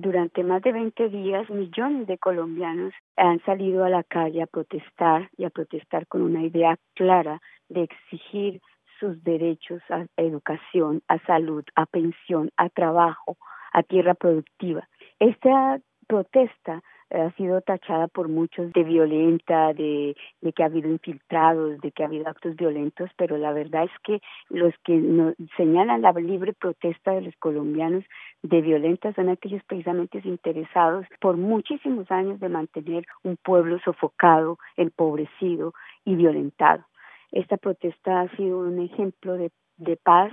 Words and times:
durante 0.00 0.44
más 0.44 0.60
de 0.60 0.72
20 0.72 1.08
días 1.08 1.48
millones 1.48 2.06
de 2.06 2.18
colombianos 2.18 2.92
han 3.16 3.42
salido 3.44 3.82
a 3.82 3.88
la 3.88 4.04
calle 4.04 4.42
a 4.42 4.46
protestar 4.46 5.30
y 5.38 5.44
a 5.44 5.50
protestar 5.50 6.06
con 6.06 6.20
una 6.20 6.42
idea 6.42 6.76
clara 6.94 7.40
de 7.70 7.84
exigir 7.84 8.60
sus 9.00 9.22
derechos 9.24 9.80
a 9.88 10.06
educación, 10.18 11.02
a 11.08 11.18
salud, 11.20 11.64
a 11.74 11.86
pensión, 11.86 12.50
a 12.58 12.68
trabajo, 12.68 13.38
a 13.72 13.82
tierra 13.82 14.12
productiva. 14.12 14.86
Esta 15.18 15.80
protesta 16.06 16.82
ha 17.10 17.30
sido 17.32 17.60
tachada 17.60 18.08
por 18.08 18.28
muchos 18.28 18.72
de 18.72 18.82
violenta, 18.82 19.72
de, 19.72 20.16
de, 20.40 20.52
que 20.52 20.62
ha 20.62 20.66
habido 20.66 20.90
infiltrados, 20.90 21.80
de 21.80 21.92
que 21.92 22.02
ha 22.02 22.06
habido 22.06 22.28
actos 22.28 22.56
violentos, 22.56 23.10
pero 23.16 23.36
la 23.38 23.52
verdad 23.52 23.84
es 23.84 23.98
que 24.02 24.20
los 24.48 24.74
que 24.84 24.96
nos 24.96 25.34
señalan 25.56 26.02
la 26.02 26.12
libre 26.12 26.52
protesta 26.52 27.12
de 27.12 27.22
los 27.22 27.36
colombianos 27.36 28.04
de 28.42 28.60
violenta 28.60 29.12
son 29.12 29.28
aquellos 29.28 29.62
precisamente 29.64 30.20
interesados 30.24 31.06
por 31.20 31.36
muchísimos 31.36 32.10
años 32.10 32.40
de 32.40 32.48
mantener 32.48 33.06
un 33.22 33.36
pueblo 33.36 33.78
sofocado, 33.84 34.58
empobrecido 34.76 35.72
y 36.04 36.16
violentado. 36.16 36.84
Esta 37.32 37.56
protesta 37.56 38.22
ha 38.22 38.36
sido 38.36 38.60
un 38.60 38.80
ejemplo 38.80 39.34
de, 39.34 39.50
de 39.76 39.96
paz 39.96 40.32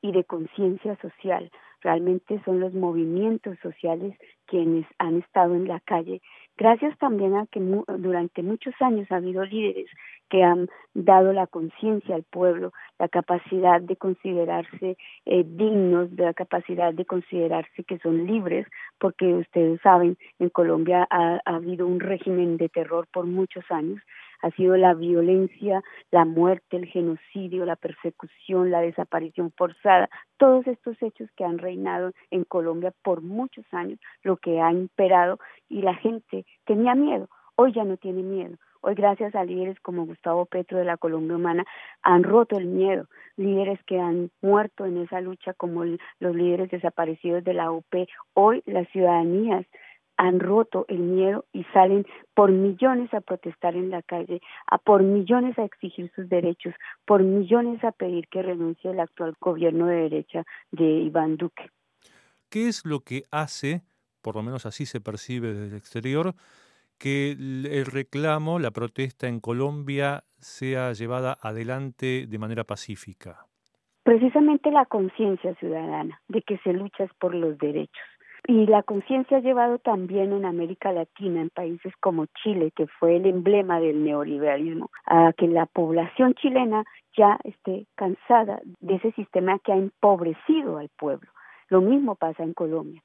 y 0.00 0.12
de 0.12 0.24
conciencia 0.24 0.96
social 0.96 1.50
realmente 1.82 2.40
son 2.44 2.60
los 2.60 2.74
movimientos 2.74 3.58
sociales 3.62 4.16
quienes 4.46 4.86
han 4.98 5.18
estado 5.18 5.54
en 5.54 5.66
la 5.66 5.80
calle, 5.80 6.20
gracias 6.56 6.96
también 6.98 7.34
a 7.36 7.46
que 7.46 7.60
durante 7.98 8.42
muchos 8.42 8.74
años 8.80 9.10
ha 9.10 9.16
habido 9.16 9.44
líderes 9.44 9.88
que 10.28 10.42
han 10.42 10.68
dado 10.94 11.32
la 11.32 11.46
conciencia 11.46 12.14
al 12.14 12.22
pueblo, 12.22 12.72
la 12.98 13.08
capacidad 13.08 13.80
de 13.80 13.96
considerarse 13.96 14.96
eh, 15.26 15.44
dignos, 15.46 16.10
la 16.12 16.32
capacidad 16.34 16.94
de 16.94 17.04
considerarse 17.04 17.84
que 17.84 17.98
son 17.98 18.26
libres, 18.26 18.66
porque 18.98 19.26
ustedes 19.34 19.80
saben, 19.82 20.16
en 20.38 20.48
Colombia 20.48 21.06
ha 21.10 21.40
habido 21.44 21.86
un 21.86 22.00
régimen 22.00 22.56
de 22.56 22.68
terror 22.68 23.06
por 23.12 23.26
muchos 23.26 23.64
años 23.70 24.00
ha 24.42 24.50
sido 24.50 24.76
la 24.76 24.94
violencia, 24.94 25.82
la 26.10 26.24
muerte, 26.24 26.76
el 26.76 26.86
genocidio, 26.86 27.64
la 27.64 27.76
persecución, 27.76 28.70
la 28.70 28.80
desaparición 28.80 29.52
forzada, 29.56 30.10
todos 30.36 30.66
estos 30.66 31.00
hechos 31.02 31.30
que 31.36 31.44
han 31.44 31.58
reinado 31.58 32.12
en 32.30 32.44
Colombia 32.44 32.92
por 33.02 33.22
muchos 33.22 33.64
años, 33.72 33.98
lo 34.22 34.36
que 34.36 34.60
ha 34.60 34.72
imperado 34.72 35.38
y 35.68 35.82
la 35.82 35.94
gente 35.94 36.44
tenía 36.64 36.94
miedo, 36.94 37.28
hoy 37.56 37.72
ya 37.72 37.84
no 37.84 37.96
tiene 37.96 38.22
miedo. 38.22 38.56
Hoy, 38.84 38.96
gracias 38.96 39.32
a 39.36 39.44
líderes 39.44 39.78
como 39.78 40.06
Gustavo 40.06 40.44
Petro 40.44 40.76
de 40.76 40.84
la 40.84 40.96
Colombia 40.96 41.36
Humana, 41.36 41.64
han 42.02 42.24
roto 42.24 42.58
el 42.58 42.66
miedo. 42.66 43.06
Líderes 43.36 43.78
que 43.84 44.00
han 44.00 44.32
muerto 44.40 44.86
en 44.86 44.96
esa 44.96 45.20
lucha, 45.20 45.54
como 45.54 45.84
los 45.84 46.34
líderes 46.34 46.68
desaparecidos 46.68 47.44
de 47.44 47.54
la 47.54 47.70
UP. 47.70 47.94
Hoy, 48.34 48.60
las 48.66 48.88
ciudadanías 48.88 49.64
han 50.16 50.40
roto 50.40 50.84
el 50.88 50.98
miedo 50.98 51.44
y 51.52 51.64
salen 51.72 52.06
por 52.34 52.50
millones 52.50 53.12
a 53.14 53.20
protestar 53.20 53.74
en 53.76 53.90
la 53.90 54.02
calle, 54.02 54.40
a 54.66 54.78
por 54.78 55.02
millones 55.02 55.58
a 55.58 55.64
exigir 55.64 56.10
sus 56.14 56.28
derechos, 56.28 56.74
por 57.04 57.22
millones 57.22 57.82
a 57.84 57.92
pedir 57.92 58.28
que 58.28 58.42
renuncie 58.42 58.90
el 58.90 59.00
actual 59.00 59.34
gobierno 59.40 59.86
de 59.86 59.96
derecha 59.96 60.44
de 60.70 60.84
Iván 60.84 61.36
Duque. 61.36 61.70
¿Qué 62.48 62.68
es 62.68 62.84
lo 62.84 63.00
que 63.00 63.22
hace, 63.30 63.82
por 64.20 64.36
lo 64.36 64.42
menos 64.42 64.66
así 64.66 64.86
se 64.86 65.00
percibe 65.00 65.54
desde 65.54 65.68
el 65.68 65.76
exterior, 65.76 66.34
que 66.98 67.32
el 67.32 67.86
reclamo, 67.86 68.58
la 68.58 68.70
protesta 68.70 69.26
en 69.26 69.40
Colombia 69.40 70.24
sea 70.38 70.92
llevada 70.92 71.36
adelante 71.40 72.26
de 72.28 72.38
manera 72.38 72.64
pacífica? 72.64 73.46
Precisamente 74.04 74.70
la 74.70 74.84
conciencia 74.84 75.54
ciudadana 75.56 76.20
de 76.28 76.42
que 76.42 76.58
se 76.58 76.72
lucha 76.72 77.06
por 77.18 77.34
los 77.34 77.56
derechos 77.58 78.02
y 78.46 78.66
la 78.66 78.82
conciencia 78.82 79.36
ha 79.36 79.40
llevado 79.40 79.78
también 79.78 80.32
en 80.32 80.44
América 80.44 80.92
Latina, 80.92 81.40
en 81.40 81.50
países 81.50 81.92
como 82.00 82.26
Chile, 82.42 82.72
que 82.74 82.86
fue 82.86 83.16
el 83.16 83.26
emblema 83.26 83.78
del 83.78 84.04
neoliberalismo, 84.04 84.90
a 85.06 85.32
que 85.32 85.46
la 85.46 85.66
población 85.66 86.34
chilena 86.34 86.84
ya 87.16 87.38
esté 87.44 87.86
cansada 87.94 88.60
de 88.80 88.96
ese 88.96 89.12
sistema 89.12 89.58
que 89.60 89.72
ha 89.72 89.76
empobrecido 89.76 90.78
al 90.78 90.88
pueblo. 90.98 91.30
Lo 91.68 91.80
mismo 91.80 92.16
pasa 92.16 92.42
en 92.42 92.52
Colombia. 92.52 93.02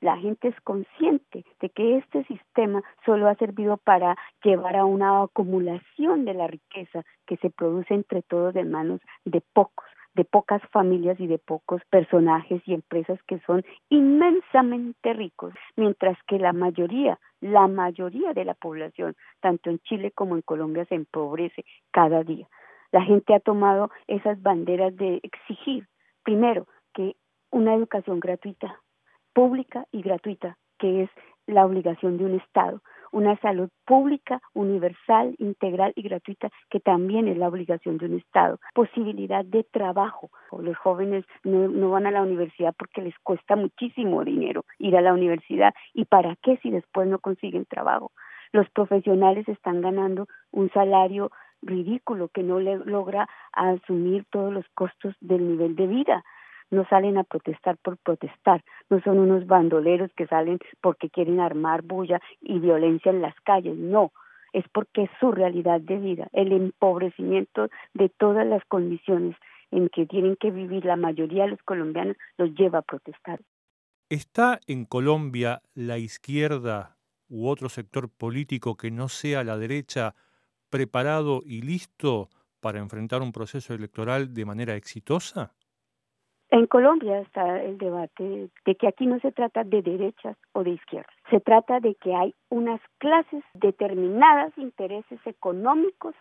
La 0.00 0.18
gente 0.18 0.48
es 0.48 0.60
consciente 0.60 1.44
de 1.60 1.70
que 1.70 1.96
este 1.96 2.22
sistema 2.24 2.82
solo 3.04 3.28
ha 3.28 3.34
servido 3.36 3.78
para 3.78 4.16
llevar 4.44 4.76
a 4.76 4.84
una 4.84 5.22
acumulación 5.22 6.24
de 6.24 6.34
la 6.34 6.46
riqueza 6.46 7.02
que 7.26 7.38
se 7.38 7.50
produce 7.50 7.94
entre 7.94 8.22
todos 8.22 8.54
en 8.56 8.70
manos 8.70 9.00
de 9.24 9.40
pocos 9.52 9.86
de 10.16 10.24
pocas 10.24 10.62
familias 10.72 11.20
y 11.20 11.26
de 11.26 11.36
pocos 11.38 11.82
personajes 11.90 12.62
y 12.64 12.72
empresas 12.72 13.22
que 13.28 13.38
son 13.40 13.62
inmensamente 13.90 15.12
ricos, 15.12 15.52
mientras 15.76 16.16
que 16.26 16.38
la 16.38 16.54
mayoría, 16.54 17.18
la 17.40 17.68
mayoría 17.68 18.32
de 18.32 18.46
la 18.46 18.54
población, 18.54 19.14
tanto 19.40 19.68
en 19.68 19.78
Chile 19.80 20.12
como 20.12 20.34
en 20.34 20.40
Colombia, 20.40 20.86
se 20.86 20.94
empobrece 20.94 21.66
cada 21.92 22.24
día. 22.24 22.48
La 22.92 23.02
gente 23.02 23.34
ha 23.34 23.40
tomado 23.40 23.90
esas 24.06 24.40
banderas 24.40 24.96
de 24.96 25.20
exigir, 25.22 25.86
primero, 26.24 26.66
que 26.94 27.14
una 27.50 27.74
educación 27.74 28.18
gratuita, 28.18 28.80
pública 29.34 29.86
y 29.92 30.00
gratuita, 30.00 30.56
que 30.78 31.02
es 31.02 31.10
la 31.46 31.64
obligación 31.64 32.18
de 32.18 32.24
un 32.24 32.34
Estado 32.34 32.80
una 33.12 33.36
salud 33.38 33.70
pública, 33.86 34.40
universal, 34.52 35.34
integral 35.38 35.92
y 35.96 36.02
gratuita, 36.02 36.50
que 36.70 36.80
también 36.80 37.28
es 37.28 37.38
la 37.38 37.48
obligación 37.48 37.96
de 37.98 38.06
un 38.06 38.18
Estado. 38.18 38.58
Posibilidad 38.74 39.44
de 39.44 39.64
trabajo. 39.64 40.30
Los 40.58 40.76
jóvenes 40.76 41.24
no, 41.42 41.68
no 41.68 41.90
van 41.90 42.06
a 42.06 42.10
la 42.10 42.22
universidad 42.22 42.74
porque 42.78 43.00
les 43.00 43.18
cuesta 43.20 43.56
muchísimo 43.56 44.22
dinero 44.24 44.64
ir 44.78 44.96
a 44.96 45.00
la 45.00 45.14
universidad. 45.14 45.72
¿Y 45.94 46.04
para 46.04 46.36
qué 46.42 46.58
si 46.58 46.70
después 46.70 47.08
no 47.08 47.18
consiguen 47.18 47.64
trabajo? 47.64 48.12
Los 48.52 48.68
profesionales 48.70 49.48
están 49.48 49.80
ganando 49.80 50.26
un 50.52 50.70
salario 50.70 51.30
ridículo 51.62 52.28
que 52.28 52.42
no 52.42 52.60
le 52.60 52.76
logra 52.84 53.28
asumir 53.52 54.24
todos 54.30 54.52
los 54.52 54.66
costos 54.74 55.14
del 55.20 55.48
nivel 55.48 55.74
de 55.74 55.86
vida 55.86 56.24
no 56.70 56.86
salen 56.88 57.18
a 57.18 57.24
protestar 57.24 57.76
por 57.78 57.96
protestar, 57.98 58.62
no 58.90 59.00
son 59.02 59.18
unos 59.18 59.46
bandoleros 59.46 60.10
que 60.14 60.26
salen 60.26 60.58
porque 60.80 61.10
quieren 61.10 61.40
armar 61.40 61.82
bulla 61.82 62.20
y 62.40 62.58
violencia 62.58 63.10
en 63.10 63.22
las 63.22 63.34
calles, 63.42 63.76
no, 63.76 64.12
es 64.52 64.64
porque 64.72 65.08
su 65.20 65.32
realidad 65.32 65.80
de 65.80 65.98
vida, 65.98 66.28
el 66.32 66.52
empobrecimiento 66.52 67.68
de 67.94 68.08
todas 68.08 68.46
las 68.46 68.64
condiciones 68.66 69.36
en 69.70 69.88
que 69.88 70.06
tienen 70.06 70.36
que 70.36 70.50
vivir 70.50 70.84
la 70.84 70.96
mayoría 70.96 71.44
de 71.44 71.50
los 71.50 71.62
colombianos 71.62 72.16
los 72.38 72.54
lleva 72.54 72.78
a 72.78 72.82
protestar. 72.82 73.40
¿Está 74.08 74.60
en 74.66 74.84
Colombia 74.84 75.62
la 75.74 75.98
izquierda 75.98 76.96
u 77.28 77.48
otro 77.48 77.68
sector 77.68 78.08
político 78.08 78.76
que 78.76 78.90
no 78.90 79.08
sea 79.08 79.42
la 79.42 79.58
derecha 79.58 80.14
preparado 80.70 81.42
y 81.44 81.62
listo 81.62 82.30
para 82.60 82.78
enfrentar 82.78 83.22
un 83.22 83.32
proceso 83.32 83.74
electoral 83.74 84.32
de 84.32 84.44
manera 84.44 84.76
exitosa? 84.76 85.54
En 86.50 86.66
Colombia 86.66 87.18
está 87.20 87.60
el 87.60 87.76
debate 87.76 88.50
de 88.64 88.74
que 88.76 88.86
aquí 88.86 89.06
no 89.06 89.18
se 89.18 89.32
trata 89.32 89.64
de 89.64 89.82
derechas 89.82 90.36
o 90.52 90.62
de 90.62 90.70
izquierdas, 90.70 91.12
se 91.28 91.40
trata 91.40 91.80
de 91.80 91.96
que 91.96 92.14
hay 92.14 92.34
unas 92.50 92.80
clases 92.98 93.42
determinadas, 93.54 94.56
intereses 94.56 95.18
económicos 95.26 96.14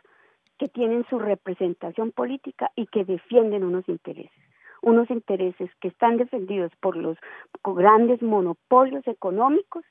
que 0.57 0.67
tienen 0.67 1.05
su 1.09 1.19
representación 1.19 2.11
política 2.11 2.71
y 2.75 2.87
que 2.87 3.05
defienden 3.05 3.63
unos 3.63 3.87
intereses, 3.87 4.31
unos 4.81 5.11
intereses 5.11 5.69
que 5.79 5.89
están 5.89 6.17
defendidos 6.17 6.71
por 6.79 6.97
los 6.97 7.17
grandes 7.63 8.21
monopolios 8.23 9.05
económicos 9.07 9.83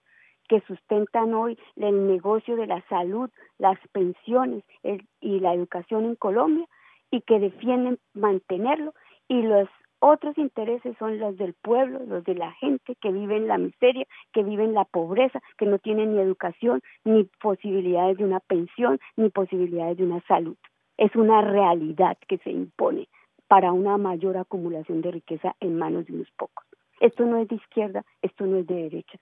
que 0.48 0.60
sustentan 0.62 1.32
hoy 1.32 1.58
el 1.76 2.08
negocio 2.08 2.56
de 2.56 2.66
la 2.66 2.82
salud, 2.88 3.30
las 3.58 3.78
pensiones 3.92 4.64
y 5.20 5.40
la 5.40 5.54
educación 5.54 6.04
en 6.06 6.16
Colombia 6.16 6.66
y 7.10 7.20
que 7.20 7.38
defienden 7.38 7.98
mantenerlo 8.14 8.94
y 9.28 9.42
los 9.42 9.68
otros 10.06 10.36
intereses 10.36 10.94
son 10.98 11.18
los 11.18 11.38
del 11.38 11.54
pueblo, 11.54 12.00
los 12.06 12.24
de 12.24 12.34
la 12.34 12.52
gente 12.52 12.94
que 12.96 13.10
vive 13.10 13.36
en 13.36 13.48
la 13.48 13.56
miseria, 13.56 14.06
que 14.34 14.42
vive 14.42 14.64
en 14.64 14.74
la 14.74 14.84
pobreza, 14.84 15.40
que 15.56 15.64
no 15.64 15.78
tiene 15.78 16.04
ni 16.04 16.18
educación, 16.18 16.82
ni 17.04 17.24
posibilidades 17.40 18.18
de 18.18 18.24
una 18.24 18.40
pensión, 18.40 19.00
ni 19.16 19.30
posibilidades 19.30 19.96
de 19.96 20.04
una 20.04 20.20
salud. 20.28 20.56
Es 20.98 21.16
una 21.16 21.40
realidad 21.40 22.18
que 22.28 22.36
se 22.38 22.50
impone 22.50 23.08
para 23.48 23.72
una 23.72 23.96
mayor 23.96 24.36
acumulación 24.36 25.00
de 25.00 25.10
riqueza 25.10 25.56
en 25.60 25.78
manos 25.78 26.04
de 26.04 26.12
unos 26.12 26.30
pocos. 26.32 26.66
Esto 27.00 27.24
no 27.24 27.38
es 27.38 27.48
de 27.48 27.56
izquierda, 27.56 28.04
esto 28.20 28.44
no 28.44 28.58
es 28.58 28.66
de 28.66 28.74
derecha. 28.74 29.18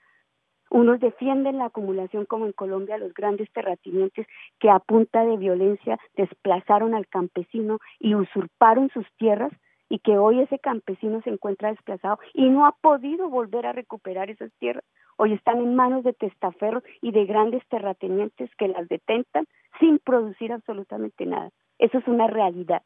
Unos 0.68 0.98
defienden 0.98 1.58
la 1.58 1.66
acumulación 1.66 2.24
como 2.24 2.46
en 2.46 2.52
Colombia 2.52 2.98
los 2.98 3.14
grandes 3.14 3.48
terratenientes 3.52 4.26
que 4.58 4.68
a 4.68 4.80
punta 4.80 5.24
de 5.24 5.36
violencia 5.36 5.98
desplazaron 6.16 6.94
al 6.94 7.06
campesino 7.06 7.78
y 8.00 8.16
usurparon 8.16 8.90
sus 8.90 9.06
tierras 9.16 9.52
y 9.92 9.98
que 9.98 10.16
hoy 10.16 10.40
ese 10.40 10.58
campesino 10.58 11.20
se 11.20 11.28
encuentra 11.28 11.68
desplazado 11.68 12.18
y 12.32 12.48
no 12.48 12.64
ha 12.64 12.72
podido 12.72 13.28
volver 13.28 13.66
a 13.66 13.74
recuperar 13.74 14.30
esas 14.30 14.50
tierras. 14.54 14.84
Hoy 15.18 15.34
están 15.34 15.58
en 15.58 15.74
manos 15.74 16.02
de 16.02 16.14
testaferros 16.14 16.82
y 17.02 17.12
de 17.12 17.26
grandes 17.26 17.62
terratenientes 17.68 18.48
que 18.56 18.68
las 18.68 18.88
detentan 18.88 19.44
sin 19.80 19.98
producir 19.98 20.50
absolutamente 20.50 21.26
nada. 21.26 21.50
Eso 21.78 21.98
es 21.98 22.08
una 22.08 22.26
realidad. 22.26 22.80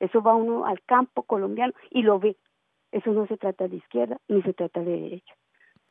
Eso 0.00 0.20
va 0.20 0.34
uno 0.34 0.66
al 0.66 0.82
campo 0.82 1.22
colombiano 1.22 1.74
y 1.90 2.02
lo 2.02 2.18
ve. 2.18 2.36
Eso 2.90 3.12
no 3.12 3.28
se 3.28 3.36
trata 3.36 3.68
de 3.68 3.76
izquierda 3.76 4.18
ni 4.26 4.42
se 4.42 4.52
trata 4.52 4.80
de 4.80 5.00
derecha. 5.00 5.34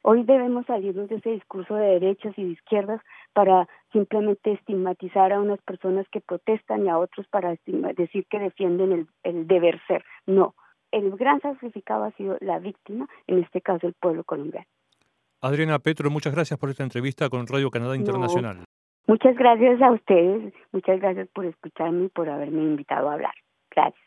Hoy 0.09 0.23
debemos 0.23 0.65
salirnos 0.65 1.09
de 1.09 1.15
ese 1.15 1.31
discurso 1.31 1.75
de 1.75 1.99
derechas 1.99 2.33
y 2.37 2.43
de 2.45 2.51
izquierdas 2.51 3.01
para 3.33 3.67
simplemente 3.91 4.53
estigmatizar 4.53 5.33
a 5.33 5.41
unas 5.41 5.61
personas 5.63 6.07
que 6.09 6.21
protestan 6.21 6.85
y 6.85 6.87
a 6.87 6.97
otros 6.97 7.27
para 7.27 7.57
decir 7.97 8.25
que 8.29 8.39
defienden 8.39 8.93
el, 8.93 9.07
el 9.23 9.47
deber 9.47 9.81
ser. 9.85 10.05
No, 10.25 10.55
el 10.93 11.11
gran 11.17 11.41
sacrificado 11.41 12.05
ha 12.05 12.11
sido 12.11 12.37
la 12.39 12.57
víctima, 12.59 13.05
en 13.27 13.39
este 13.39 13.59
caso 13.59 13.85
el 13.85 13.95
pueblo 13.95 14.23
colombiano. 14.23 14.65
Adriana 15.41 15.77
Petro, 15.79 16.09
muchas 16.09 16.33
gracias 16.33 16.57
por 16.57 16.69
esta 16.69 16.83
entrevista 16.83 17.27
con 17.27 17.45
Radio 17.45 17.69
Canadá 17.69 17.97
Internacional. 17.97 18.63
muchas 19.07 19.35
gracias 19.35 19.81
a 19.81 19.91
ustedes, 19.91 20.53
muchas 20.71 21.01
gracias 21.01 21.27
por 21.33 21.43
escucharme 21.47 22.05
y 22.05 22.09
por 22.09 22.29
haberme 22.29 22.61
invitado 22.61 23.09
a 23.09 23.15
hablar. 23.15 23.33
Gracias. 23.75 24.06